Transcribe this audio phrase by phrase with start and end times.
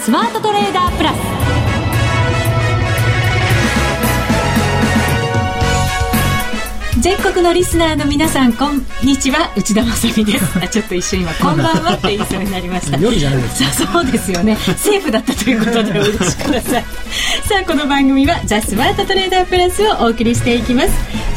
[0.00, 0.49] スマートト
[7.00, 9.50] 全国のリスナーの皆さんこんにちは。
[9.56, 10.22] 内田まさです。
[10.62, 12.98] あちょっと一瞬今こんばんはって言いそうになりました。
[13.00, 14.54] 夜じゃないです そうですよね。
[14.76, 16.84] セーフだったということでお許しください。
[17.48, 20.90] さあこの番組はザ・スマートトレーダープラスをお送りしていきます。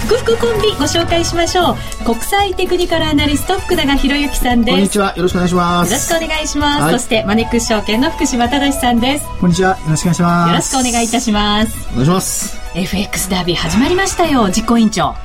[0.05, 2.03] 福福コンビご紹介しましょう。
[2.03, 4.75] 国際テクニカルアナリスト福永博之さんです。
[4.75, 5.13] こんにちは。
[5.15, 5.89] よろしくお願いします。
[5.89, 6.93] よろしくお願いします、はい。
[6.93, 9.25] そしてマネックス証券の福島正さんです。
[9.39, 9.69] こんにちは。
[9.69, 10.49] よろしくお願いします。
[10.49, 11.87] よろしくお願いいたします。
[11.91, 12.57] お願いします。
[12.75, 14.49] FX ダービー始まりましたよ。
[14.49, 15.15] 実行委員長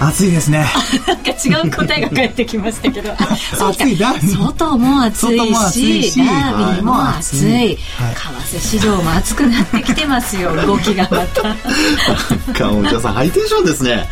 [0.00, 0.66] 暑いですね。
[1.06, 3.12] なんか違う答えが返ってきましたけど。
[3.12, 3.16] あ
[3.54, 3.84] そうか。
[3.84, 6.10] 暑いダービー外も暑いし。
[6.12, 7.76] しダービーも暑い、はい。
[7.76, 10.56] 為替市場も暑くなってきてますよ。
[10.66, 11.42] 動きがまた。
[11.42, 14.08] かお茶さんハイテンションですね。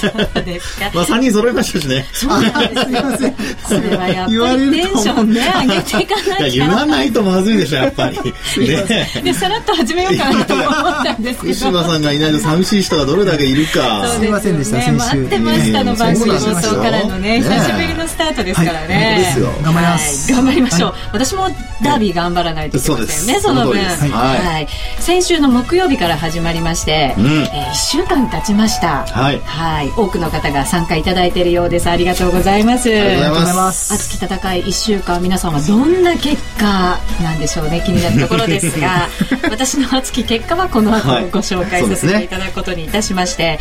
[0.00, 2.06] そうですかまあ三人揃いましたしね。
[2.12, 2.84] そうなんですよ。
[2.84, 3.34] すいません
[3.66, 8.18] それはやっ言わぱりれるとテンションね上げていかないきゃいや言わないとまずいでしょやっぱり。
[8.66, 9.10] ね。
[9.24, 14.06] でさらっと始めようかなと思ったんですけ福ど島さんがいないと寂しい人がどれだけいるか。
[14.08, 14.80] すいませんでした
[15.14, 20.42] 待ってましたの番組放送からのねね久しぶりのスタートですからね、頑張りますはい。
[20.42, 21.48] 頑張りましょう、私も
[21.82, 23.40] ダービー頑張らないといけませんね、そうです。
[23.42, 24.38] その分、はい。
[24.38, 24.68] はい。
[24.98, 27.24] 先週の木曜日から始まりまして、うん。
[27.24, 29.04] え1週間経ちました。
[29.06, 29.38] はい。
[29.40, 29.88] はい。
[29.96, 31.88] 多くの方が参加いただいているようです。
[31.88, 32.88] ありがとうございます。
[32.88, 33.62] ありがとうございま。
[33.62, 33.86] ます。
[33.86, 39.08] す熱き戦い1週間皆さんはどんな結果なんでしょうね気になるところですが。
[39.50, 41.30] 私の熱き結果はこの後はい。
[41.30, 43.58] ご紹介させていただくことにいたしまして、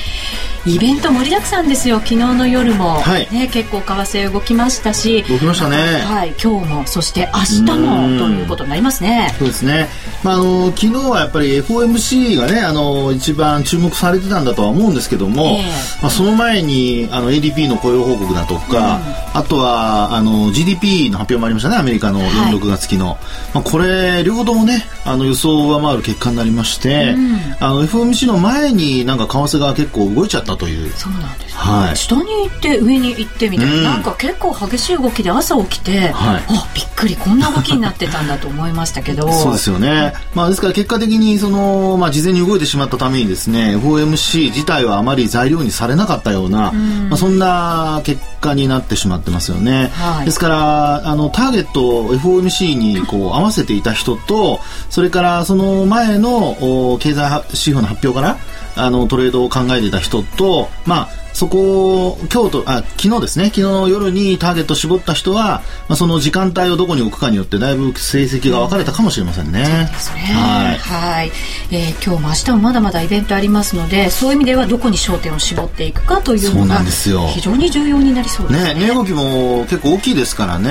[0.66, 1.98] イベント盛りだくさんですよ。
[1.98, 3.28] 昨日の夜も、はい。
[3.32, 5.24] ね、結構為替動きましたし。
[5.24, 5.78] 動きましたね。
[6.06, 8.18] はい、今日もそして明日うん。
[8.18, 9.34] もということになりますね。
[9.38, 9.90] そうですね。
[10.24, 15.64] まああの昨日はやっぱり FOMC がねあの一番注目されてたんだとは思うんですけども、ええ。
[16.02, 19.00] まあその前にあの ADP の雇用報告だとか、
[19.34, 22.30] あとはあの GDP の発表もありましたねアメリカのはい。
[22.54, 23.18] 4、6月期の、
[23.54, 27.16] まあこれ両方ともねあの予想を上回る結果になりまして、
[27.60, 30.92] あの FOMC の前になんか為替が結構動いちゃったという。
[30.92, 31.54] そうなんです、ね。
[31.54, 31.98] はい。
[31.98, 33.84] 下に行って上に行ってみたいな、うん。
[33.84, 36.44] なんか結構激しい動きで朝起きて、はい。
[36.48, 39.32] あびっくりこんな動きになってたんだと思いましたけど。
[39.34, 40.14] そうですよね。
[40.34, 46.72] まあですから結果的にそのまあ事前に動いてしまったためにですね、FOMC 自体はあまり材料にされなかったような、
[47.10, 49.92] まあそんな結果になってしまってますよね。
[49.94, 50.26] はい。
[50.26, 54.60] ですからあのターゲットを FOMC にこう合わせていた人と、
[54.90, 58.38] それからその前のお経済指標の発表から
[58.76, 63.46] あのトレードを考えていた人と、まあそこを今日とあ昨日ですね。
[63.46, 69.64] 昨日の夜にターゲットを絞った人は、まあ、その時間帯をどこに置くかによってだいぶ成績が分かれたかもしれませんね。
[69.64, 70.78] はい。
[70.78, 71.32] はい、
[71.72, 80.70] えー今日も明日もまだまだイベントありますのでそういう意味ではどこに焦点を絞っていくかというのが非常に重要になりそうですね、値動きも結構大きいですからね、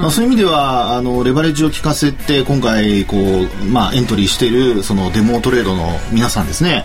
[0.00, 6.84] まあ、そういう意味ではあのレバレッジを効かせて今回こう、まあ、エントリーしているそのデモトレードの皆さんですね。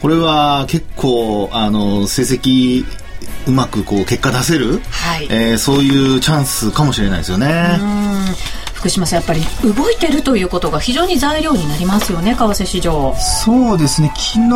[0.00, 2.57] これは結構あの成績
[3.46, 5.28] うまくこう結果出せる、はい。
[5.30, 7.78] えーそういうチャンスかもしれないですよね。
[7.80, 8.58] うん。
[8.78, 9.40] 福島さんやっぱり
[9.74, 13.12] 動いてるということが非常に材料になりますよね為替市場。
[13.16, 14.12] そうですね。
[14.14, 14.48] 昨日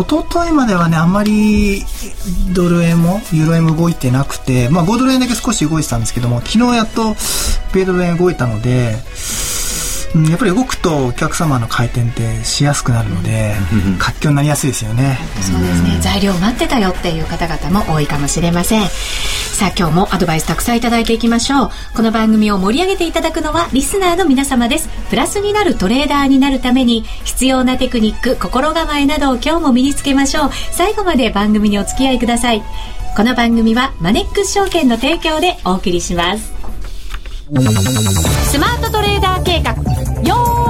[0.00, 1.82] 一昨日まではねあんまり
[2.54, 7.14] ドル円もユーロ円も動いてなくてまあ5ドル円だけ少し動いてたんですけども昨日やっと
[7.74, 8.96] 米ドル円動いたのでうん
[10.24, 13.54] やっぱり動くとお客様の回転ってしやすくなるので
[13.98, 15.18] 活況になりやすいですよね。
[15.42, 15.98] そうですね。
[16.00, 18.88] 材料待ってたよっていう方々も多いかもしれません。
[18.88, 21.70] さあ今日もアドバイスたくさんいただいていきましょう。
[21.94, 24.88] この番組を盛り上げていただくのはリスナーの皆様です。
[25.10, 30.50] プラスになるトレーダーになるために必要なテクニック心構えなどを今日も身につけましょう。
[30.72, 32.62] 最後まで番組にお付き合いください。
[33.16, 36.52] この番組はマネックス証券の提供でお送りします。
[38.50, 39.95] スマートトレーダー計画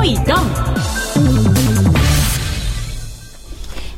[0.06, 0.26] いドン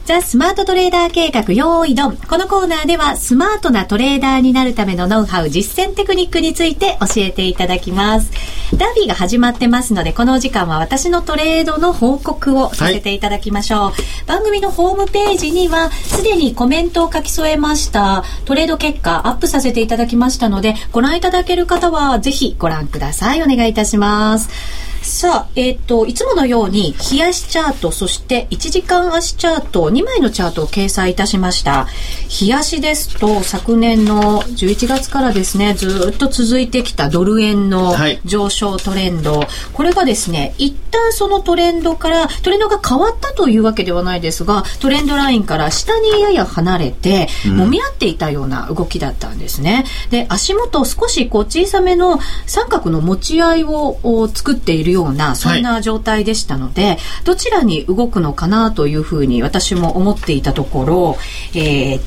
[0.06, 2.16] ザ・スマートトレーダー計画用意ドン。
[2.16, 8.30] このコーナーではスマートなトレーダーになるためのノウハウ、実践テクニックについて教えていただきます。
[8.74, 13.92] ダービーが始まってますので、このお時間は私のトレードの報告をさせていただきましょう。
[14.26, 18.24] 番組のホームページにはすでにコメントを書き添えました。
[18.46, 23.42] トレード結果アップさせていただきましたので、ご覧いただける方はぜひご覧ください。
[23.42, 24.87] お願いいたします。
[25.02, 31.86] さあ、えっ、と、いつものように、日足チャート、そして1時間足チャート、2枚のチャートを掲載いたしました。
[32.28, 49.84] 日足ですと、昨年の11月からですね、ずっと続いてきたドル円のはい上昇トレンド、これがですね、一旦そのトレンドから、トレンドが変わったというわけではないですが、トレンドラインから下にやや離れて、揉み合っていたような動きだったんですね。
[50.10, 61.16] で、足元少しこう小さめの三角の持ち合いをお作っているるような、そんな状態でしたので、はい、どちらに動くのかなというふうに私も思っていたところ、
[61.54, 62.00] えー、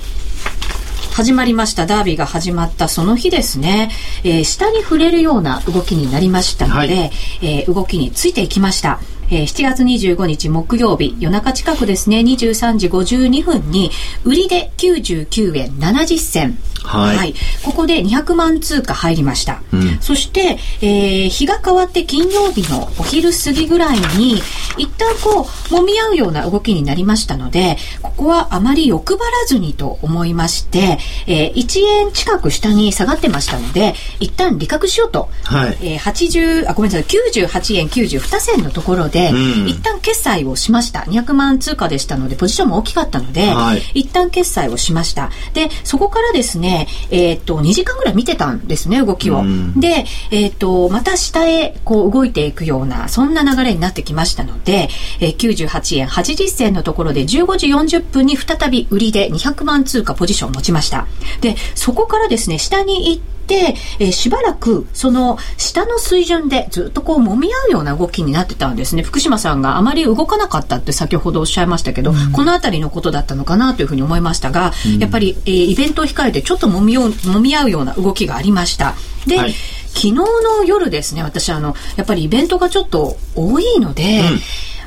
[1.13, 1.85] 始まりました。
[1.85, 2.87] ダービーが始まった。
[2.87, 3.91] その日ですね、
[4.23, 7.11] えー、下に触れるような動きになりましたので、はい、
[7.41, 8.99] えー、動きについていきました。
[9.29, 13.89] えー、7月25日木曜日、夜中近くですね、23時52分に、
[14.25, 16.57] 売りで99円70銭。
[16.83, 17.33] はい、はい。
[17.63, 19.61] ここで200万通貨入りました。
[19.73, 24.41] うん、そして、えー、日が変わって金曜日のお昼過ぎぐらいに、
[24.77, 25.43] 一旦こう、
[25.73, 41.01] 揉み合うような動きになりましたので、ここはあまり欲張らずにと思いまして、えー、1円近く下に下がってましたので、一旦利確しようと、はい、えー、80、あ、ごめんなさい、98円92銭のところで、うん、一旦決済をしました。
[41.01, 45.29] 200万通貨でしたので、ポジションも大きかったので、はい、一旦決済をしました。
[45.53, 49.39] で、そこからですね、えー、っと、2時間ぐらい見てたんですね、動きを。
[49.39, 54.89] うん、で、えー、っと、また下へこう動いていくような、そんな流れになってきましたので、
[55.19, 61.07] えー、98円80銭のところで15時40分に再び売りで200万通貨ポジションを持ちました。
[61.41, 69.03] で、そこからですね、下に行って、えー、しばらくその下の水準でずっとこう揉み合うような動きになってたんですね。
[69.03, 78.95] 福島さんがあまり動かなかったって先ほどおっしゃいましたけど、うん、この辺りのことだったのかなというふうに思いましたが、うん、やっぱり、えー、イベントを控えてちょっと揉みよう揉み合うような動きがありました。
[79.27, 79.53] で、はい、
[79.87, 84.39] 昨日の夜ですね、私あの、やっぱりイベントがちょっと多いので、うん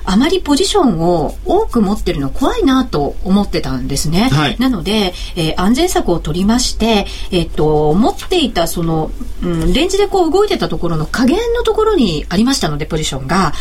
[0.04, 4.28] あまりポジションを多く持ってるの怖いなと思ってたんですね。
[4.30, 9.10] はい、なので、えー、安全策を取りまして、えっと、持っていたその、
[9.42, 13.52] うん、レンジでこう動いてたところの加減のところにありましたので、ポジションが、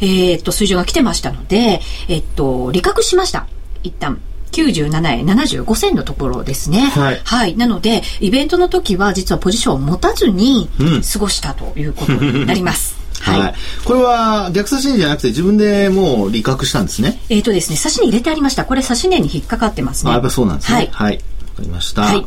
[0.00, 3.46] うん、えっと、水準が来てましたので、えっと、利確しました。
[3.82, 4.20] 一旦。
[4.52, 6.80] 97円75銭のところですね。
[6.80, 7.20] はい。
[7.24, 7.56] はい。
[7.56, 10.68] なので、イベントの時は実はポジションを持たずに
[11.10, 13.00] 過ごしたということになります。
[13.22, 13.54] はい、はい。
[13.84, 17.20] これは逆差し値じゃなくて自分でもう利確したんですね？
[17.28, 18.64] えっ、ー、とですね、差し値入れてありました。
[18.64, 20.10] これ差し値に引っかかってますね。
[20.10, 20.76] あ、やっぱそうなんですね。
[20.76, 20.90] はい。
[20.92, 21.14] はい。
[21.14, 21.20] わ
[21.56, 22.02] かりました。
[22.02, 22.26] はい。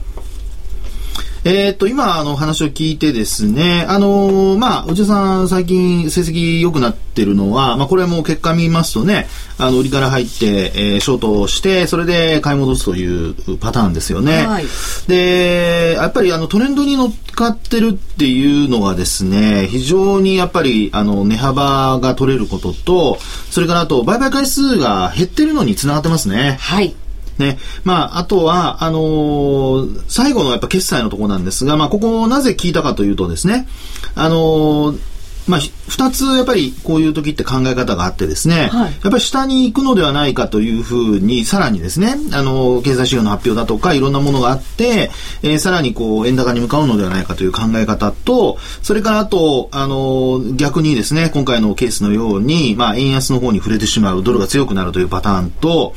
[1.46, 9.28] えっ、と、今、あの、話を聞いてですね、あのー、まあ、おじさん、最近、成績良くなってるのは、まあ、これも結果見ますとね、
[9.60, 14.48] あの、売りから入って、えー、ショートをして、それで買い戻すというパターンですよね。
[14.48, 14.66] はい、
[15.06, 23.20] で、やっぱり、あの、トレンドに乗っかってるっていうのがですね、非常にやっぱり、あの、値幅が取れることと、
[23.52, 26.58] それからあと、売買回数が減ってるのにつながってますね。
[26.60, 26.96] はい。
[27.40, 27.58] ね。
[27.84, 33.68] まあ、あとは、あのー、最後のやっぱ決済のところなんですが、まあ、ここをなぜ聞いたかというとですね、
[34.16, 35.15] あのー
[35.48, 45.12] まあ、二つやっぱりこういう時って考え方があってですね、はい、やっぱり下に行くのではないかというふうに、さらにですね、あの、経済指標の発表だとかいろんなものがあって、
[45.44, 55.94] えー、さらにこう、円高に向かうのではないかという考え方と、それからあと、あの、逆にですね、今回のケースのように、まあ、円安の方に触れてしまう、ドルが強くなるというパターンと、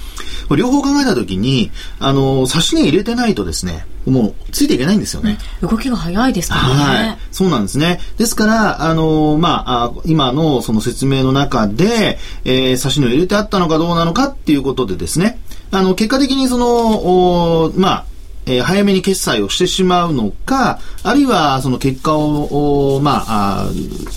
[0.56, 5.38] 両方考えたときに、あの、差し値入れてないとですね、もうついていけないんですよね。
[5.60, 6.75] 動きが早いですからね。
[7.08, 7.19] はい。
[7.31, 8.00] そうなんですね。
[8.16, 15.38] ですから、あのまあ、今のその説明の中で、えー、差し値を入れてあったのかどうなのかっていうことでですね、
[15.70, 18.05] あの、結果的にその、おまあ、
[18.49, 23.69] えー、早めに決済をしてしまうのか、あるいはその結果を、まあ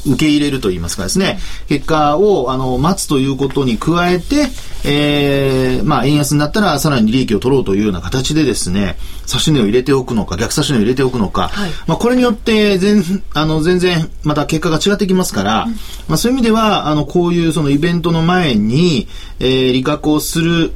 [0.07, 1.37] 受け入れるといいますかですね、
[1.67, 4.47] 結果をあの待つということに加えて、
[4.85, 8.97] えー、まあ円安になったらさらに利益を取ろうというような形でですね、
[9.39, 15.71] 値を入れておくのか、逆差し値を入れておくのか、はい、まあこれによって全、あの全然また結果が違ってきますから、うん、
[16.07, 19.07] まあそういう意味では、あのこういうそのイベントの前に、
[19.39, 20.71] えー、利確をする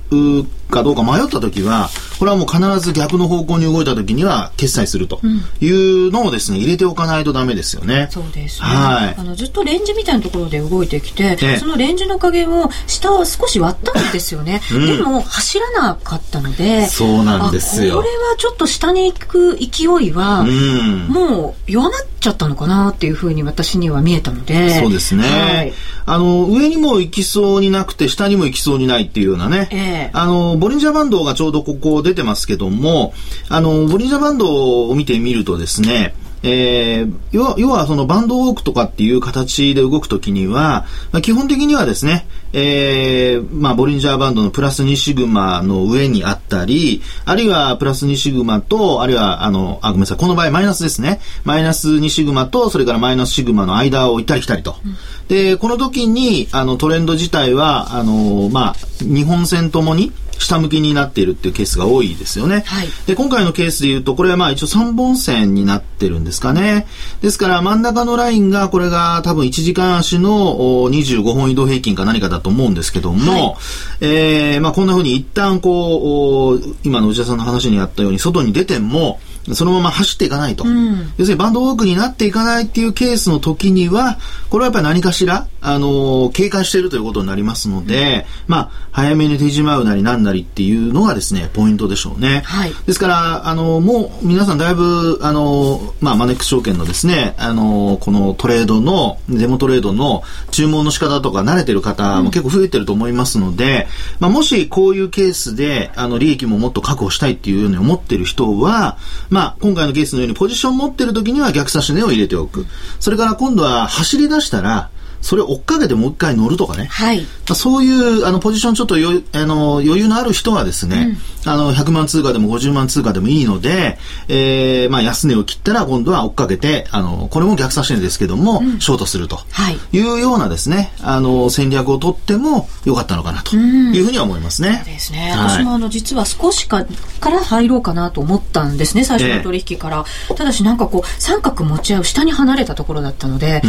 [0.69, 5.19] かどうか迷ったときは、これはもう必ず逆の方向に動いたときには決済すると
[5.61, 8.07] いうのをですね、入れておかないとダメですよね。
[8.09, 8.67] そうですね。
[8.67, 9.15] はい。
[9.17, 14.61] あの、ずっとレンジみたいなところで動いてきて、そのレンジの加減を下を少し割ったんですよね。
[14.73, 17.97] うん、でも、走らなかったので、そうなんですよ。
[17.97, 24.79] これはちょっと下に行く勢いは、うん、もう弱まっちゃったのかなっていうふうに私には見えたので。
[24.81, 25.23] そうですね。
[25.23, 25.73] はい、
[26.05, 29.69] あの、上にも行きそうになくて、下にも行きそうにないっていうようなね。
[29.71, 33.13] えー、あの、ボリンジャーバンドがちょうどここ出てますけども、
[33.49, 36.15] あの、ボリンジャーバンドを見てみるとですね、
[36.47, 51.19] えー、要はそのバンドウォークとかっていう形で動くときには、まあ、基本的にはですね、えー、まあ、ボリンジャーバンドのプラス2シグマの上にあったり、あるいはプラス2シグマと、あるいは、あの、あ、ごめんなさい、この場合マイナスですね。
[51.43, 54.77] マイナス2シグマと、それからマイナスシグマの間を行ったり来たりと。
[54.85, 54.95] うん、
[55.27, 62.63] で、この時に、あの、トレンド自体は、あの、まあ、日本線ともに、下向きになっているっていうケースが多いですよね。
[62.65, 66.87] はい、で、今回のケースで言うと、これはまあ一応3本線になってるんですかね。
[67.21, 70.55] ですから真ん中のラインが、これが多分1時間足の
[70.89, 73.55] 25本移動平均か何かだと思うんですけども、はい、
[74.01, 79.19] えー、まあこんな風に一旦こう、今の内田さんの話にあったように、外に出ても、
[79.53, 84.17] そのまま走っていかないと、うん、要するにバンドウォークになっていかないっていうケースの時には、
[84.49, 92.43] これはやっぱり何かしら、あのー、警戒しているということになりますので、うん、まあ、早めに手じまうなりなんなりっていうのがですね、ポイントでしょうね。
[92.45, 103.87] はい、ですから、あのー、もう皆さんだいぶ、あのー、まあ、マネックス証券のですね、あのこのトレードの、デモトレードの注文の仕方とか慣れてる方も結構増えてると思いますので、うん、
[104.19, 108.97] まあ、もしこういうケースで、あの、利益ももっと確保したいっていうように思ってる人は、
[109.29, 112.65] まあ、まあ今回のケースのようにポジション持ってる時には逆差し値を入れておく。
[113.01, 114.89] それから今度は走り出したら、
[115.19, 116.85] それを追っかけてもう一回乗るとかね。
[116.85, 117.25] はい。
[117.47, 123.97] まあ、そういうあのポジションちょっとよあの余裕のある人はですね、うん、あの100万通貨でも50万通貨でもいいので、
[124.27, 129.39] えー、まあ安値を切ったら今度は追っかけて、あのこれも逆差し値ですけども、うん、ショートすると。
[129.71, 129.99] い。
[129.99, 134.81] うようなですね、あの戦略を取ってもよかったのかなというふうには思いますね。
[134.83, 135.33] そうですね。
[135.35, 136.85] 私もあの実は少しか
[137.19, 140.05] から入ろうかなと思ったんですね、最初の取引から。
[140.29, 143.61] えー、ただしなんかこう三角持ち合う下に離れたところだったので、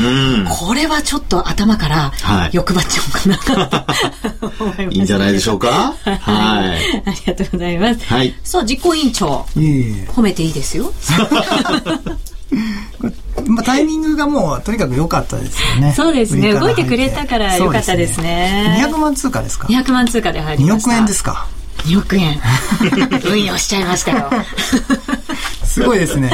[0.60, 2.12] これはちょっと頭から
[2.52, 3.65] 欲張っちゃおうかな、はい、
[4.90, 5.94] いいんじゃないでしょうか？
[6.04, 7.02] はい。
[7.06, 8.04] ありがとうございます。
[8.04, 8.34] はい。
[8.44, 9.46] そう、実行委員長。
[10.14, 10.92] 褒めていいですよ。
[13.48, 15.92] まあ、タイミングがもうとにかく良かったですよね。
[15.94, 16.52] そうですね。
[16.52, 18.76] 動いてくれたから良かったですね。
[18.76, 20.90] すね200万通貨ですか ?200 万通貨で入りました。
[20.90, 21.46] 2億円ですか
[21.84, 22.40] ?2 億円。
[23.24, 24.30] 運用しちゃいましたよ。
[25.64, 26.30] すごいですね。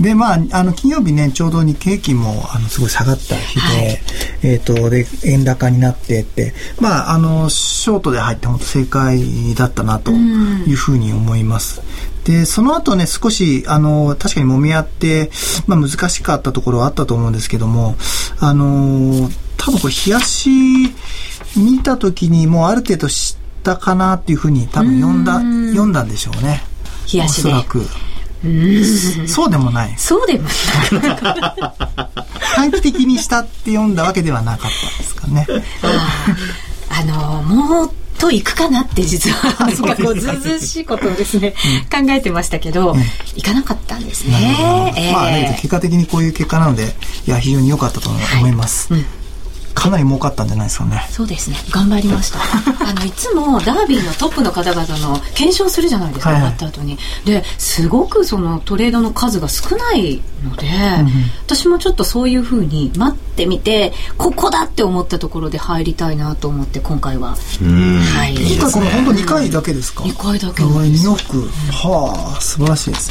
[0.00, 4.00] で、まあ、あの、金曜日ね、ちょうど日経平均も、あの、すごい下がった日で、はい、
[4.42, 11.80] えっ、と、で、円高になってって、まあ、あの、ショートで入って本当正解だったなというふうに思います。
[12.24, 15.30] で、その後ね、少し、あの、確かに揉み合って、
[15.66, 17.96] まあ、難しかったところはあったと思うんですけども、
[18.38, 20.94] あの、多分これ、冷やし
[21.56, 25.34] 見た時にもうある程度知ったかなっていうふうに多分読んだ、
[25.70, 26.62] 読んだんでしょうね。
[27.12, 27.48] 冷やしで。
[27.48, 27.86] おそらく。
[29.26, 29.94] そうでもない。
[29.96, 30.52] そうでもない。
[32.54, 35.46] 短期的にしたって読んだわけではなかったですかね。
[36.88, 41.52] あの、もっと行くかなって実は、なんかこう、ずうずうしいことをですね、
[41.90, 42.94] 考えてましたけど、
[43.34, 44.56] 行かなかったんですね。
[45.12, 46.94] まあ、結果的にこういう結果なので、
[47.26, 48.92] いや、非常に良かったと思います。
[48.92, 49.04] うん
[49.76, 51.06] かなり儲かったんじゃないですかね。
[51.10, 51.56] そうですね。
[51.70, 52.38] 頑張りました。
[52.88, 56.98] あの、いつもダービーのトップの方々の検証するじゃないですか、終わった後に。
[57.26, 60.76] で、すごくそのトレードの数が少ないので、うん
[61.46, 67.36] 私もちょっとそういうふうに待ってみて、ここだって思ったところで入りたいなと思って、今回は。
[67.36, 67.36] は
[68.28, 68.34] い。
[68.34, 71.08] 今回この本当2回だけですか ?2 回だけです。
[71.08, 71.48] 2億。
[71.70, 73.10] はあ、素晴らしいです。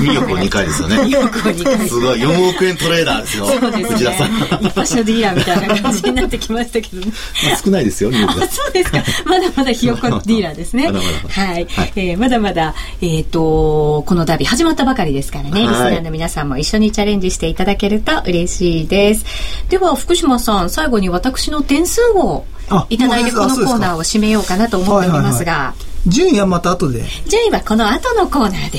[0.00, 0.96] 2億を2回ですよね。
[0.96, 1.88] 2億を2回。
[1.88, 3.46] すごい、4億円トレーダーですよ。
[3.46, 3.84] そうですね。
[3.84, 4.30] 藤田さん。
[4.64, 7.12] 一発ディーラーみたいな感じになってきましたけどね。
[7.44, 9.02] まあ、少ないですよ、そうですか。
[9.24, 10.86] まだまだひよこディーラーですね。
[10.86, 11.42] まだまだ。
[11.42, 11.66] はい。
[11.66, 19.24] はい、えー、まだまだ、えっ、ー、と、このダービー始まったばかりですからね、リスナーの皆さんも一緒にチャレンジしていただけると嬉しいです。
[19.68, 22.44] では、福島さん、最後に私の点数を
[22.88, 25.52] いただいて、このコーナーを締めようかなと思っておりますが。
[25.52, 27.04] はいはいはい順位はまた後で。
[27.28, 28.78] 順位はこの後のコーナーで。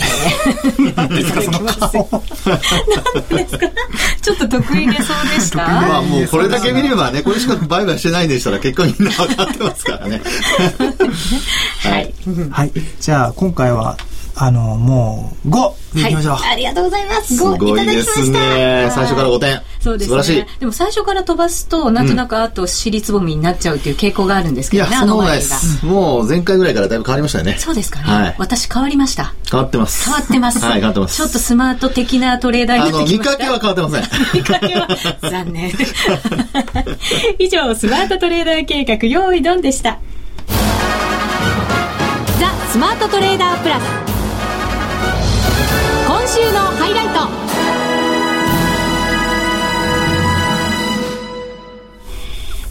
[0.95, 2.09] 何 ですか、その顔。
[3.29, 3.67] 何ですか？
[4.23, 10.19] ちょっと得意げそうでした まあもうこれだけ見ればね、これしか売買してないんでしたら結果みんな分かってますからね。
[11.83, 12.13] はい。
[12.49, 12.71] はい。
[12.99, 13.97] じゃあ今回は
[14.43, 15.99] あの、もう、5!
[15.99, 17.43] いきましょう、はい、ありがとうございます。
[17.43, 18.39] 5いただきました。
[18.39, 18.89] ね。
[18.91, 19.61] 最初から5点。
[19.79, 20.23] そうですね。
[20.23, 20.59] 素晴らしい。
[20.59, 25.57] でも最初から飛ばすと、なんとなくあと尻つぼみになっちゃうっていう傾向があるんですけどね、いや、あの前が。
[25.83, 27.55] もう前回ぐらいからだいぶ変わりましたよね。
[27.59, 28.05] そうですかね。
[28.05, 29.35] はい、私変わりました。
[29.51, 30.05] 変わってます。
[30.05, 30.57] 変わってます。
[30.65, 31.17] はい、変わってます。
[31.17, 33.29] ちょっとスマート的なトレーダーになってきました。
[33.29, 34.39] あの、見かけは変わってません。
[34.39, 34.87] 見かけは
[35.21, 35.71] 残念。
[37.37, 39.99] 以上、スマートトレーダー計画、用意ドンでした。
[42.39, 44.10] ザ・スマートトレーダープラス。
[46.41, 47.11] 週のハイライト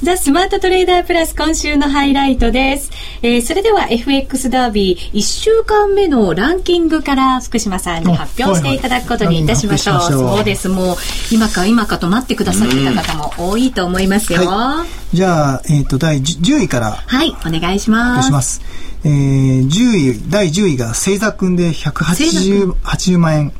[0.02, 2.90] ザ・スマートトレーダープラス今週のハイライトです。
[3.22, 9.94] えー、それでは FX ダービー1週間目のランキングから福島さんに発表していただくことにいたしましょう。
[9.96, 10.68] はいはい、そうです。
[10.68, 10.96] もう
[11.30, 14.46] 今か今かと待ってくださってた方も多いと思いますよ。
[14.46, 18.28] はいじゃあ、えっ、と、第10位からはい、お願いします。
[18.28, 18.60] します。
[19.02, 23.52] えー、10位、第10位が星座くんで180 80万円。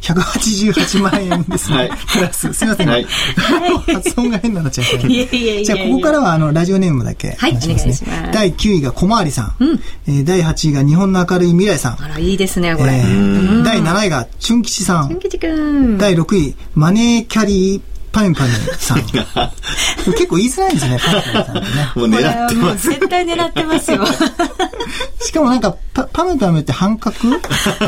[0.00, 1.76] 188万円ですね。
[1.76, 2.88] はいプラス、すいません。
[2.88, 3.06] はい
[3.94, 7.52] 発音が変になっちゃいましたねいやいやいやいやじゃあ、ここからは、あの、ラジオネームだけはい。
[7.52, 9.54] お願いします第9位が小回りさん。
[10.08, 12.02] えー第8位が日本の明るい未来さん。
[12.02, 12.92] あら、いいですね、これ。
[12.92, 15.16] えー第7位がチュン吉さん。
[15.20, 15.96] きちくん。
[15.96, 19.02] 第6位、マネーキャリーパンパンさん。
[20.12, 21.92] 結構言いづらいんですね、パンパンさんってね。
[21.94, 22.88] もう狙ってます。
[22.88, 24.04] 絶対狙ってますよ。
[25.20, 27.16] しかもなんか、パパムパムって半角？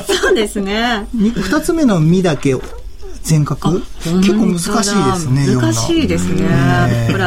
[0.06, 1.06] そうですね。
[1.12, 2.56] み二つ目の「み」だけ
[3.22, 3.82] 全角？
[4.02, 6.42] 結構難しいですね難しいですね。
[6.42, 7.24] ねこれ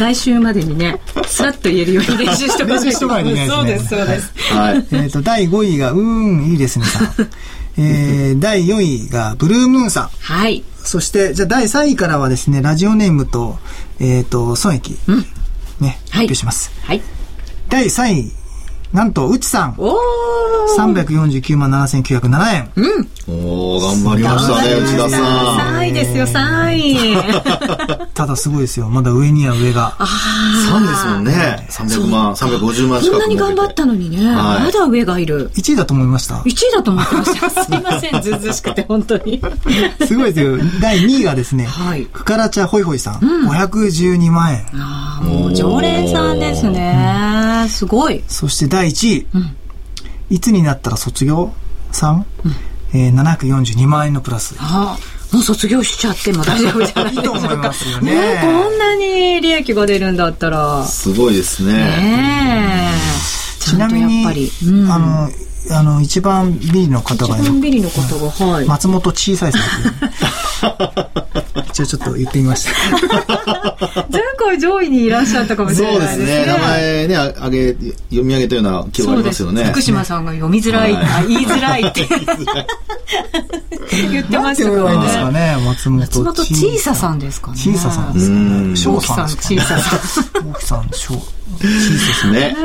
[0.00, 2.84] 来週までにね、スラッと言えるように練習しとかないと。
[2.84, 4.54] 練習しとかないといけないですねそうです、そうです。
[4.54, 4.86] はい。
[4.92, 7.10] えっと第5位が「うーんいいですね」さん
[7.78, 10.64] えー第4位がブルームーンさんはい。
[10.90, 13.58] そしてじゃあ第3位からはですねラジオネームと
[14.00, 14.98] えっ、と損益、
[15.80, 17.02] ね発表します、はい。
[17.68, 18.39] 第3位
[18.92, 19.96] なんとうちさんおー。
[20.76, 22.70] 349万7907円
[23.28, 25.80] おー、頑張りましたね、内田さん。
[25.82, 27.16] 3位ですよ、3位。
[28.14, 31.66] ただすごいですよまだ上には上が3ですもんね。
[31.70, 35.50] 300万、350万近くこんなに頑張ったのにね、はいまだ上がいる。
[35.54, 37.50] 1位だと思いました1位だと思ってました。
[37.64, 39.40] すいません、ずうずうしくて、本当に。
[40.06, 40.58] すごいですよ。
[40.80, 44.66] 第2位がですね、はいクカラチャホイホイさん、512万円。
[44.74, 47.66] ああ、もう常連さんですね。
[47.68, 48.22] すごい。
[48.28, 49.26] そして第1
[50.30, 51.52] 位、いつになったら卒業
[51.92, 52.26] さん、
[52.92, 54.56] えー、742万円のプラス。
[54.58, 57.40] ああ、もう卒業しちゃっても大丈夫じゃないでしょうか。
[57.40, 58.38] と思いますよもうね。
[58.42, 60.84] こんなに利益が出るんだったら。
[60.84, 62.90] すごいですね。
[63.60, 64.50] ちなみに、やっぱり。
[64.66, 65.30] うんあの、
[65.70, 68.66] あの、一番ビリの方が、一番ビリの方が、はい。
[68.66, 69.64] 松本小さいさんっ
[70.74, 71.44] ていう。
[71.70, 73.76] 一応ちょっと言ってみました。
[74.10, 76.38] 前回上位にいらっしゃったかもしれそうですないですね。
[76.40, 76.46] ね。
[76.46, 79.64] 名前ね、ああげ、読み上げたような記憶ありますよね。
[79.64, 82.06] 福島さんが読みづらい、は言いづらいって
[84.10, 85.40] 言ってましたかなんて言えばいいんですからね。
[85.40, 87.56] ね、松本松本小ささんですかね。
[87.56, 88.76] 小ささんですかうんね。
[88.76, 89.28] 翔大木さん。
[89.28, 90.50] 小ささん。
[90.50, 91.14] 大木さん、翔。
[92.30, 92.40] ね。
[92.40, 92.56] ね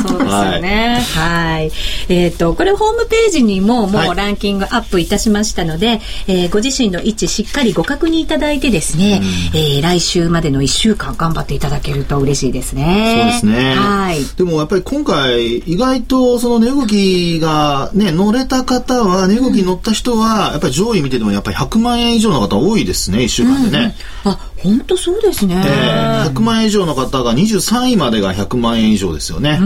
[0.00, 1.00] そうですよね。
[1.14, 1.72] はい。
[2.08, 9.20] えっ、と、これホームページにももはいうランキングアップいたしましたので、えーご自身の位置しっかりご確認いただいてですね、
[9.54, 13.14] えー来週までの1週間頑張っていただけると嬉しいですね。
[13.42, 13.74] そうですね。
[13.74, 14.18] はい。
[14.36, 23.96] でもやっぱり今回、意外とその値動きがね、乗れた方は、値動きに乗った人は、やっぱり上位見ててもやっぱり100万円以上の方多いですね、1週間でね。
[24.24, 25.62] あ、本当そうですね。
[25.66, 29.58] えー100万円以上の方が23位までが100万円以上ですよね。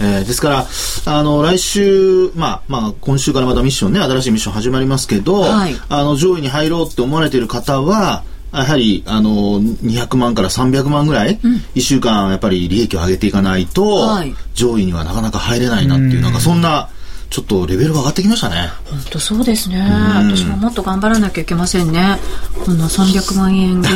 [0.00, 0.66] えーですから、
[1.06, 11.38] あの、来週、まあ、まあ、今週からまたミッションね、新しいミッション始まりますけど、はいあの、上位に入ろうって思われている方は、やはり、あの、200万から300万ぐらい、
[11.74, 16.88] 1週間やっぱり利益を上げていかないと、はい上位にはなかなか入れないなっていう、なんかそんな、
[17.30, 18.68] ちょっとレベルが上がってきましたね。
[18.84, 19.80] 本当そうですね。
[19.80, 22.18] 私ももっと頑張らなきゃいけませんね。
[22.64, 23.94] こんな300万円ぐらい。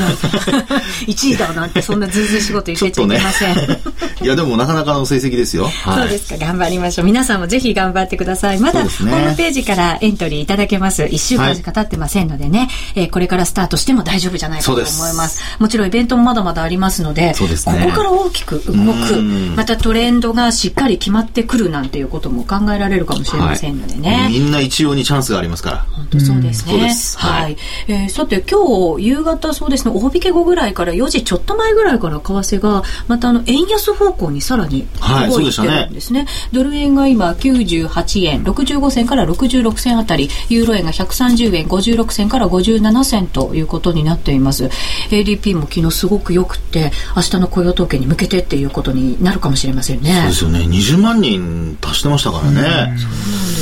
[1.06, 3.56] 1位だなんてそんなずうずうしいこと言ってちゃいけません。
[4.22, 5.64] いや、でもなかなかの成績ですよ。
[5.64, 6.00] はい。
[6.00, 6.44] そうですか。
[6.44, 7.04] 頑張りましょう。
[7.06, 8.60] 皆さんもぜひ頑張ってください。
[8.60, 11.02] まだねームページからエントリーいただけます。
[11.02, 15.40] 1週間しか経ってませんのでね、えーこれからスタートしても大丈夫じゃないかと思います。
[15.58, 24.28] もちろんイベントもまだまだありますので、ですねここから大きく動くうん、またトレンドがしっかり決まってくるなんていうことも考えられるかもしれませんのでね。
[24.30, 25.86] みんな一様にチャンスがありますから。
[25.90, 26.74] 本当そうですね。
[26.74, 27.42] うんそうですはい。
[27.42, 27.56] はい
[27.88, 36.26] えーさて今日夕方そうですね、大引け後ぐらいから4時ちょっと前ぐらいから為替がまたあの円安方向にさらにはい動いてるんですね。
[36.52, 44.70] ドル円が今98円65銭から66銭あたり、ユーロ円が130円56銭から57銭ということになっています。
[45.10, 50.12] ADP も昨日すごく良くって、明日の雇用統計に向けてっていうことになるかもしれませんね。
[50.12, 50.58] そうですよね。
[50.60, 52.96] 20万人達してましたからね。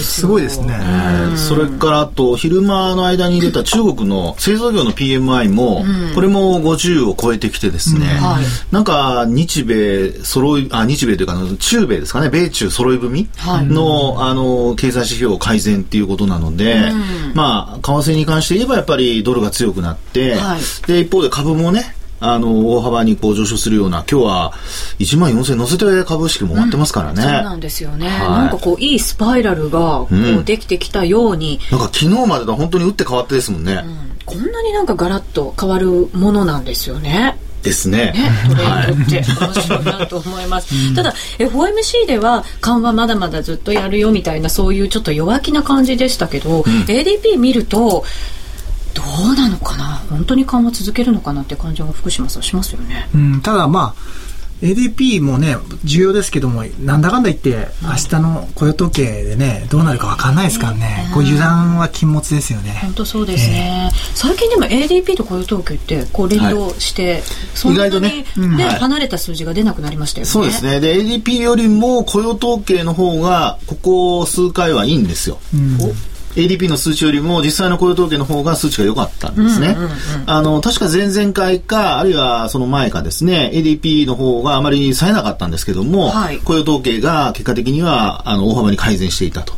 [0.02, 0.76] すごいですね。
[0.80, 5.84] えーそれからあと昼間の間に出た中国の製造業の PMI も、
[6.14, 8.44] これも50を超えてきてですね、はい。
[8.72, 12.28] なんか日米揃いあ日米というか中米ですかね。
[12.30, 13.66] 米中揃い踏みはい。
[13.66, 16.90] の,、あの経済指標改善っていうことなので、
[17.34, 20.60] まあ為替に関して言えばやっぱりドルが強くなって、はい。
[20.86, 24.52] で一方で株もねあの大幅にこう上昇するような今日は
[24.98, 28.08] 1万4000乗せて株式も終わってますからね、そうなんですよね。
[28.08, 33.84] はいなんかこういいスパイラルがこうんうできてきたように、なんか昨日までとは本当に打って変わってですもんね。
[34.24, 37.38] こんなになんかガラッと変わるものなんですよね。
[37.62, 38.12] ですね。
[38.12, 40.94] ね、トレンドって面白いなと思います。
[40.94, 48.04] ただ、FOMC では緩和まだまだずっとやるよみたいな、そういうちょっと弱気な感じでしたけど、ADP 見ると、
[48.98, 50.02] どうなのかな？
[50.10, 53.08] 本当に緩和続けるのかなって感じが福島さんしますよね。
[53.14, 54.28] うん、ただまあ、
[54.60, 62.76] ADP もね、重要ですけども、なんだかんだ言って、明日の雇用統計でね、どうなるか分かんないですからね、こう油断は禁物ですよね。
[62.82, 63.88] 本当そうですね。
[63.92, 67.22] えー、最近でも ADP と雇用統計って、こう連動して、はい、
[67.54, 70.30] そんなにね、ね、離れた数字が出なくなりましたよね。
[70.32, 70.80] そうですね。
[70.80, 75.38] で、ADP よりも雇用統計の方が、ここ数回はいいんですよ。
[75.54, 75.78] うん
[76.34, 79.76] ADP の数値よりも実際の雇用統計の方が数値が良かったんですね。
[80.26, 89.54] あの、確か前々回か、あるいはその前かですね、ADP の方があまり冴えなかったんですけども、はい、雇用統計が結果的には、あの、大幅に改善していたと。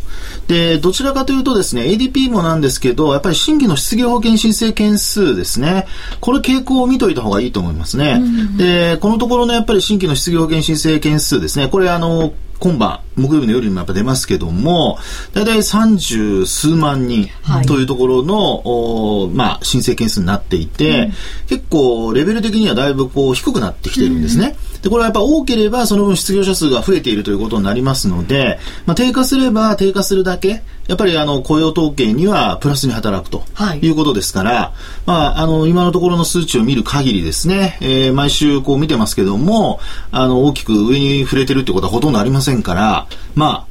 [0.49, 5.87] で、どちらかというとですね、ADP もなんですけど、やっぱり新規の失業保険申請件数ですね。
[6.21, 8.21] これ傾向を見といた方がいいと思いますね。
[8.57, 11.69] で、このところのやっぱり新規の失業保険申請件数ですね。
[11.69, 14.99] これあの、今晩、木曜日の夜にもやっぱ出ますけども、
[15.33, 17.29] 大体三十数万人
[17.67, 21.13] というところの、はい、まあ、申請件数になっていて、うん、
[21.49, 24.57] 結構レベル的にはだいぶこう低くなってきてるんですね。
[24.65, 33.45] うんで、これはやっぱ多ければその分失業者数が増えているということになりますので、まあ、低下すれば低下するだけ、やっぱりあの雇用統計にはプラスに働くと
[33.81, 43.71] いうことですから、はい、まあ、あの今のところの数値を見る限りですね、えー、毎週こう見てますけども、あの大きく上に触れてるってことはほとんどありませんから、まあ、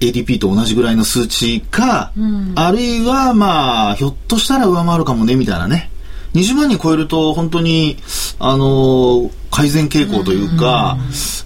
[0.00, 5.90] ADP と同じぐらいの数値か、うん、あるいはまあ、ひょっとしたら上回るかもね、みたいなね。
[6.34, 7.96] 20万人超えると本当に、
[8.38, 10.98] あの、改善傾向というか、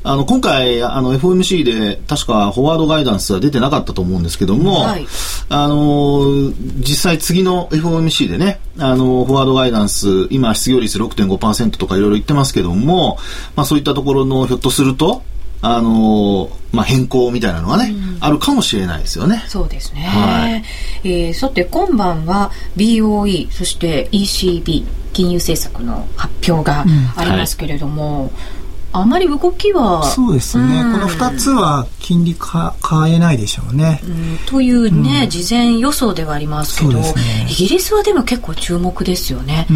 [0.05, 5.07] あの、今回、あの、FOMC で確かフォワードガイダンスは出てなかったと思うんですけども、はい、
[5.49, 13.19] あの、実際次の FOMC でね、あの、フォワードガイダンス、今失業率6.5%とかいろいろ言ってますけども、
[13.55, 15.23] まあそういったところのひょっとすると、
[15.63, 19.45] あのまあ、変更みたいなのがね、うん、あるかもしれないですよね。
[19.47, 20.01] そうですね。
[20.01, 20.65] はい、
[21.05, 26.85] えー、さて、今晩は BOE、そして ECB、金融政策の発表が
[27.17, 28.62] ありますけれども、うんはい
[28.93, 37.15] あまり動きはそうですね、うん、この2つは金利か変えないでしょうね、うん、というね、うん、事前予想ではありますけど、ね、
[37.49, 39.67] イギリスはでも結構注目ですよね、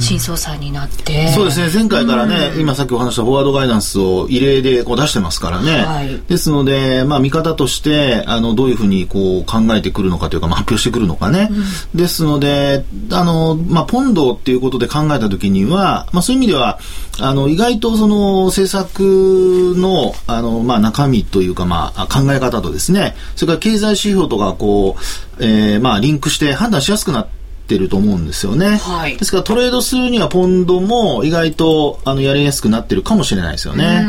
[0.00, 1.28] 新総裁になって。
[1.32, 1.70] そうですね。
[1.72, 11.50] 前回からね、今さっきお話したフォワードガイダンスを異例でこう出してますからね、はい、ですので、まあ、見方としてあのどういうふうにこう考えてくるのかというか、まあ、発表してくるのかね、
[11.94, 16.78] ですのであの、まあ、ポンドっていうことで考えた時には、まあ、そういう意味では
[17.20, 24.96] あの意外とその政政策のあの、まあ、中身というか、まあ、考え方とですねそれから経済指標とかこ
[25.38, 28.76] う、えーまあ、リンクして判断しやすくなっててると思うんですよね。
[28.76, 34.04] はい、ですからトレードするにはポンドも意外とあのやりやすくなってるかもしれないですよね。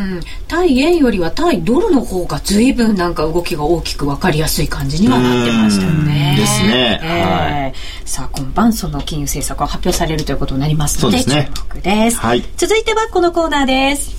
[0.48, 6.36] 対円よりは対ドルの方が随分なんか動きが大きく分かりやすい感じにはなってましたよね。
[6.38, 7.00] ですね。
[7.02, 7.74] えー、はい、
[8.06, 11.32] さあ今晩その金融政策が発表されるということになりますので、ね、注
[11.78, 12.44] 目です、はい。
[12.58, 14.16] 続いてはこのコーナーです。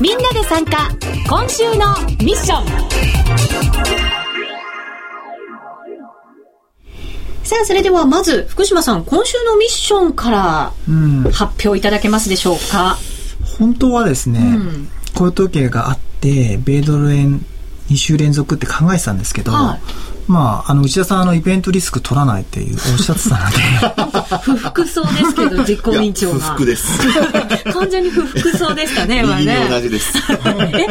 [0.00, 0.88] みんなで参加
[1.28, 4.03] 今週のミッション
[7.44, 10.72] さあ、それではまず、福島さん、今週のミッションから
[11.30, 12.96] 発表いただけますでしょうか？
[13.40, 17.44] うん、本当はですね、うん、雇用統計があって、米ドル円
[17.90, 24.38] 2週連続って考えてたんですけど、はいまあ、あの、内田さん、あの、イベントリスク取らないっていう、おっしゃってたので。
[24.42, 26.38] 不服そうですけど、実行委員長が。
[26.38, 26.98] 不服です。
[27.72, 29.66] 完全に不服そうでしたね、 今ね。
[29.68, 30.16] 同じです。
[30.32, 30.86] え、え、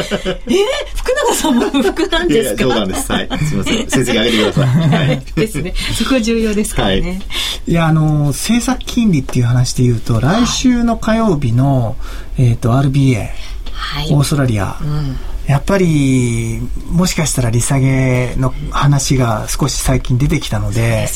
[0.96, 2.64] 福永さんも不服なんですか？
[2.64, 3.12] そうなんです。
[3.12, 3.30] はい。
[3.40, 3.90] すみません。
[3.90, 4.90] 成績上げてください。
[4.90, 5.24] はい。
[5.36, 5.74] ですね。
[5.98, 7.02] そこ重要ですからね。
[7.02, 7.22] はい、
[7.68, 11.96] いや、あの、政策金利っていう話で言うと、来週の火曜日の、
[12.38, 13.30] えっ、と、RBA、
[13.74, 21.10] はい、オーストラリア、うんやっぱり、もしかしたら利下げの話が少し最近出てきたので、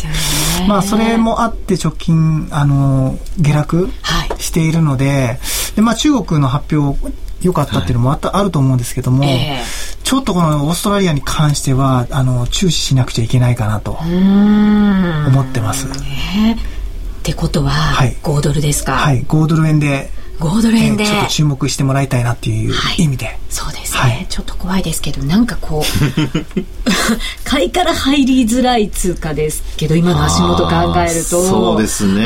[0.59, 3.89] でまあ、それもあって直近、あの、下落
[4.37, 6.99] しているので、はい、で、まあ、中国の発表、
[7.41, 15.85] 良かったっていうのもあった、はい、あると思うんですけども、えー、ちょっとこのオーストラリアに関しては、あの、注視しなくちゃいけないかなと、思ってます。
[15.85, 15.89] っ
[17.23, 18.93] てことは、はい、5ドルですか？
[18.93, 20.09] はい、5ドル円で
[20.39, 26.63] 5ドル円で、ちょっと注目してもらいたいなっていう意味で、はい、そうですね、はい、ちょっと怖いですけどなんかこう
[27.43, 31.43] 買いから入りづらい通貨ですけど今の足元考えると。
[31.43, 32.25] そうですね。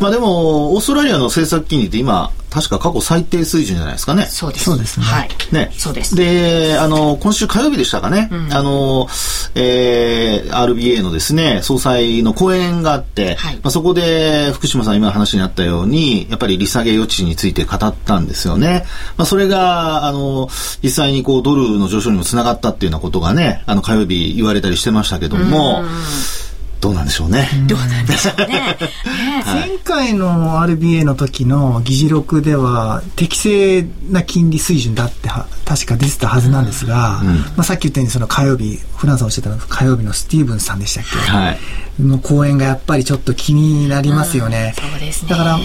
[0.00, 4.26] まあでもオーストラリアの政策金利って今確か過去最低水準じゃないですかね。
[4.26, 4.64] そうです。
[4.64, 5.06] そうですね。
[5.06, 5.28] はい。
[5.52, 5.72] ね。
[5.78, 6.16] そうです。
[6.16, 8.28] で、あの、今週火曜日でしたかね。
[8.30, 9.08] うん、あの、
[9.54, 18.84] えー、RBA のですね、総裁の講演があって、はい、まあ、そこで福島さん今話にあったように、やっぱり利下げ余地について語ったんですよね。
[19.16, 20.48] まあ、それが、あの、
[20.82, 25.84] 実際にこう、ドルの上昇にもつながったっていうようなことがね、あの、火曜日言われたりしてましたけども、
[26.80, 27.48] どうなんでしょうね。
[27.66, 28.46] どうなんでしょうね。
[28.78, 28.78] ね
[29.44, 37.22] 前回の RBA の時の議事録では適正な金利水準だっては確か出てたはずなんですが、
[37.56, 41.58] まあ、さっき言ったようにその火曜日フランさんおっしゃった火曜日のスティーブンさんでしたっけ、はい。
[42.00, 44.74] の講演がやっぱりちょっと気になりますよね。
[44.76, 45.58] そうですねだから、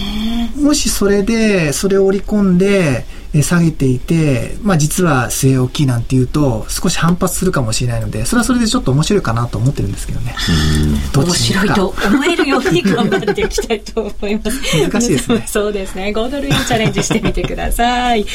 [0.62, 3.06] もしそれで、それを織り込んで、
[3.38, 10.34] え下げていて、まあ実は据え置きなんていうと、少し反発するかもしれないので、それはそれでちょっと面白いかなと思ってるんですけどね。
[11.14, 14.62] 面白いと思えるように頑張っていきたいと思います。
[14.90, 16.14] 難しいですねそうですね。
[16.16, 18.24] 5ドル円チャレンジしてみてください。
[18.24, 18.30] さ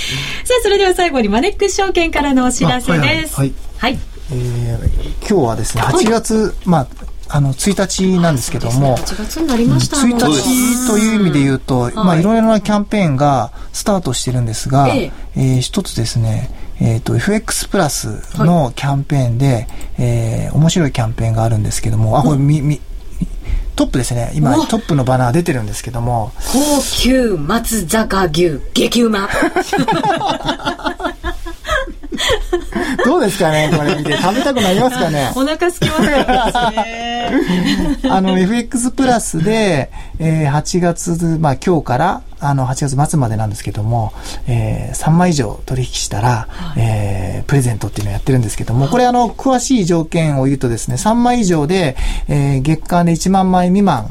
[0.58, 3.36] あ、それでは最後にマネックス証券からのお知らせです。
[3.36, 3.98] あはいはい。
[4.32, 6.86] えー今日はですね、8月、まあ、
[7.28, 9.98] あの、1日なんですけども、8月になりました。
[9.98, 12.22] 1もん日という意味で言うと、まあ、い。
[12.22, 15.40] ろいろなキャンペーンがスタートしてるんですが、ええ。
[15.40, 19.68] ー一つですね、えっ、と、FX プラスのキャンペーンで、
[19.98, 22.80] えー面白いキャンペーンがあるんですけども、あ、これ、み、み、
[23.80, 24.30] トップですね。
[24.34, 29.26] 今、おトップのバナー出てるんですけども、高級松坂牛激うま。
[33.04, 34.16] どうですかねこれ見て。
[34.16, 35.30] 食べたくなりますかね？
[35.34, 37.30] お腹すきますね。
[38.10, 44.12] あの、FX プラスで、えー8月、まあ今日から、あの、8月末までなんですけども、
[44.46, 51.96] えー3枚以上取引したら、えープレゼントっていうのをやってるんですけども、これあの、詳しい条件を言うとですね、3枚以上で、
[52.28, 54.10] えー月間で1万枚未満、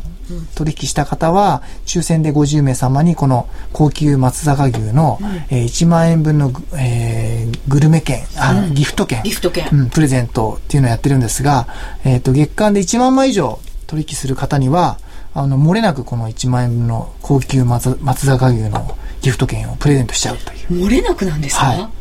[0.55, 9.21] 取引した方は、抽選で50名様にこの高級松坂牛の、えー1万円分のグ、えーグルメ券、あ、ギフト券。
[9.23, 11.67] ギフト券うん、プレゼントっていうのをやってるんですが、
[12.03, 14.99] えっ、と、月間で1万枚以上取引する方には、
[15.33, 20.85] あの、漏れなくこの1万円分の高級松松坂牛のギフト券をプレゼントしちゃうという。
[20.85, 21.99] 漏れなくなんですか、はい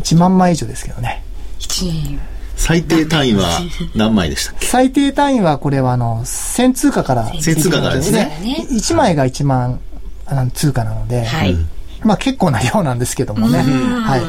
[0.00, 1.22] 1万枚以上ですけどね。
[1.58, 2.18] 一人
[2.60, 3.60] 最低単位は
[3.96, 4.66] 何枚でしたっけ？
[4.66, 7.28] 最低単位はこれはあの、1000通貨から。
[7.30, 9.80] 1000通貨からですねね1枚が1万
[10.26, 11.56] あの通貨なので、はい。
[12.02, 13.58] まあ結構な量なんですけどもね。
[13.58, 14.20] はい。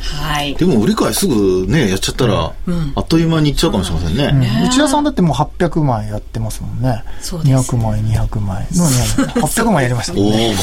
[0.00, 0.54] はい。
[0.54, 2.52] でも売り買いすぐね、やっちゃったら、
[2.94, 4.66] あっという間にいっちゃうかもしれませんね。
[4.66, 7.02] 内田さんだってもう800枚やってますもんね。
[7.20, 8.66] そうです200枚、200枚。
[8.74, 8.86] の
[9.46, 10.56] 800枚やりましたもんおね。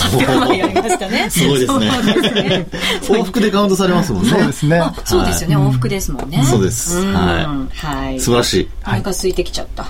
[0.49, 1.29] おやりましたね。
[1.29, 2.67] すごいですねそうですね。
[3.01, 4.29] 往復でカウントされますもんね。
[4.29, 4.77] そうですね。
[4.79, 5.57] あそうですよね。
[5.57, 6.43] 往復ですもんね。
[6.45, 8.19] そうですんははい。
[8.19, 8.69] 素晴らしい。
[8.85, 9.85] お腹空いてきちゃった。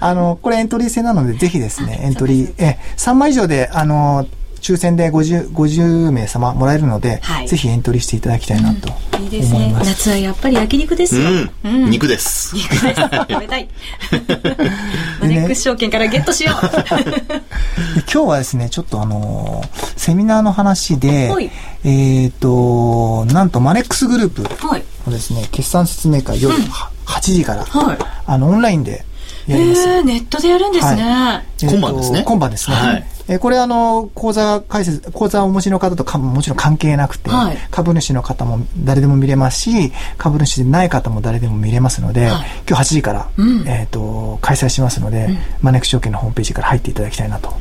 [0.00, 4.26] あの、これエントリー制なので、ぜひですね、エントリー、え、3枚以上で、あの、
[4.60, 9.58] 抽選で50、50名様もらえるので、はいぜひエントリーしていただきたいなといいですね。
[9.58, 9.88] 思います。
[9.88, 11.28] 夏はやっぱり焼肉ですよ。
[11.64, 11.90] うん。
[11.90, 12.54] 肉です。
[12.54, 13.00] 肉です。
[13.28, 13.68] 食べたい。
[15.20, 16.66] マネックス証券からゲットしよう。
[17.02, 21.50] で今日はですね、ちょっとあのーセミナーの話ではい、
[21.84, 24.84] えっ、と、なんとマネックスグループはい。
[25.06, 27.98] のですね、決算説明会夜は8時から、はい。
[28.26, 29.04] あの、オンラインで
[29.46, 29.88] やります。
[29.88, 31.02] えー、ネットでやるんですね。
[31.02, 32.76] はえーと今晩ですね今晩ですね。
[32.76, 37.56] はいえーこれあの、講座解説、講座をお持ちの方とかももちろん関係なくて、はい。
[37.70, 42.46] 株主の方も誰でも見れますし、株主でない方も誰でも見れますので、はい。
[42.68, 43.68] 今日8時から、うん。
[43.68, 45.28] えっ、と、開催しますので、
[45.62, 47.54] マネックス証券のホームページから入っていただきたいなと。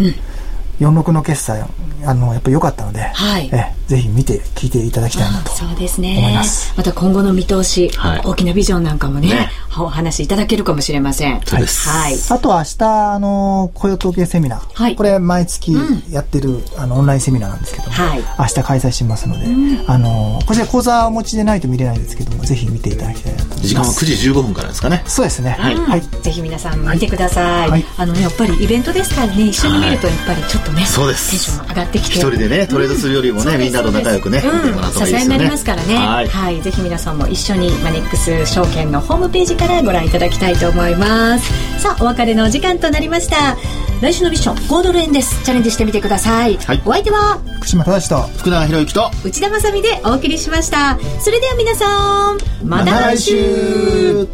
[0.80, 1.64] 46の決済、
[2.06, 5.50] あの、やっぱり良かったので、はいえぜひ見て、聞いていただきたいなと。
[5.50, 6.76] そうです思いねます。
[6.78, 11.42] また今後の見通し、はい大きなビジョンなんかもね、ねお話しいただけるかもしれません。
[11.44, 12.16] そうですはい。
[12.30, 14.74] あとは明日、あの、雇用統計セミナー。
[14.74, 15.76] はいこれ毎月
[16.12, 19.46] やってる、あの、オンラインセミナーなんですけども、はい明日開催しますので、
[19.88, 23.68] あの、こちら講座をお持ちでないと見れないんですけども、ぜひ見ていただきたいなと思います。
[23.68, 25.04] 時間は9時15分からですかね。
[25.08, 25.58] そうですね。
[25.60, 26.02] はいはい。
[26.02, 27.70] ぜひ皆さん見てください。
[27.72, 32.16] はいあのね、やっぱりイベントですからね、一緒に見るとやっぱりちょっとね、そうですテンション上がってきて。
[32.16, 35.20] 一人でね、トレードするよりもね、みんなと仲良くね、見てもらった方がいいですよね。
[35.20, 35.96] 支えになりますからね。
[35.96, 36.62] ははいい。
[36.62, 41.82] ぜひ皆さんも一緒にマネックス証券のホームページからご覧いただきたいと思います。
[41.82, 43.58] さあ、お別れのお時間となりました。
[44.02, 45.44] 来週のミッション、5ドル円です。
[45.44, 46.58] チャレンジしてみてください。
[46.58, 50.98] はいお相手は、福島正と、福永博之と、内田まさみでお送りしました。
[51.20, 54.28] それでは皆さん、また来週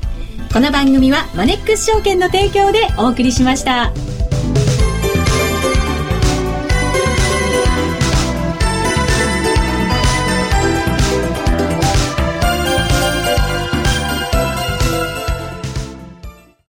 [0.55, 3.91] この番組はマネックス証券の提供でお送りしました。